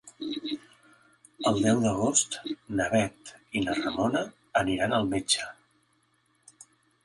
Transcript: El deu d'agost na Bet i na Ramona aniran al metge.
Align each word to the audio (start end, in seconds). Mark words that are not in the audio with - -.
El 1.49 1.59
deu 1.65 1.81
d'agost 1.83 2.39
na 2.81 2.89
Bet 2.95 3.35
i 3.61 3.65
na 3.69 3.77
Ramona 3.83 4.27
aniran 4.65 4.99
al 5.01 5.09
metge. 5.15 5.49